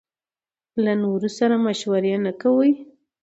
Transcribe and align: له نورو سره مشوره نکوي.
له 0.83 0.93
نورو 1.03 1.29
سره 1.37 1.55
مشوره 1.65 2.13
نکوي. 2.25 2.71